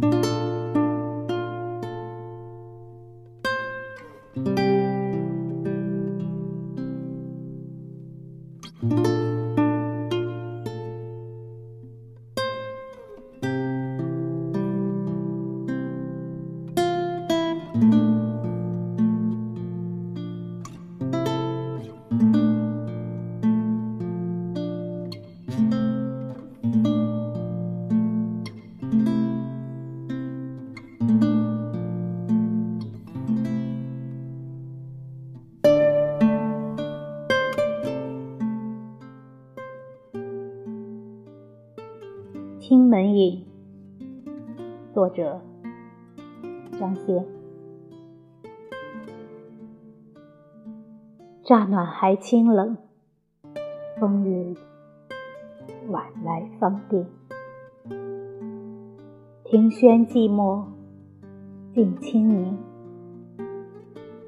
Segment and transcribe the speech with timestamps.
[0.00, 0.14] thank
[8.92, 9.17] you
[42.68, 43.46] 青门影，
[44.92, 45.40] 作者
[46.78, 47.26] 张先。
[51.42, 52.76] 乍暖还清冷，
[53.98, 54.54] 风雨
[55.88, 57.06] 晚来方定。
[59.44, 60.66] 庭轩寂寞，
[61.72, 62.58] 静清明。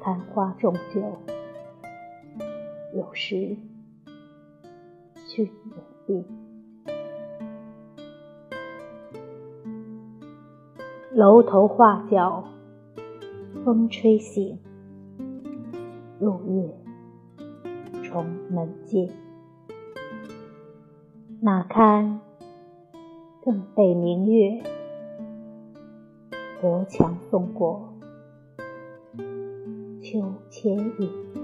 [0.00, 1.00] 看花重酒，
[2.96, 3.56] 有时
[5.28, 5.52] 去远
[6.04, 6.43] 病。
[11.14, 12.42] 楼头画角，
[13.64, 14.58] 风吹醒。
[16.18, 16.74] 入夜
[18.02, 19.08] 重门阶，
[21.40, 22.20] 哪堪
[23.44, 24.60] 更被明月
[26.60, 27.94] 隔墙送过
[30.02, 31.43] 秋千影。